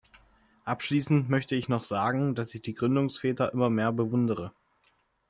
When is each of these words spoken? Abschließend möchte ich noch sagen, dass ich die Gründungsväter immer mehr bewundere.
Abschließend 0.65 1.29
möchte 1.29 1.53
ich 1.55 1.69
noch 1.69 1.83
sagen, 1.83 2.33
dass 2.33 2.55
ich 2.55 2.63
die 2.63 2.73
Gründungsväter 2.73 3.53
immer 3.53 3.69
mehr 3.69 3.91
bewundere. 3.91 4.51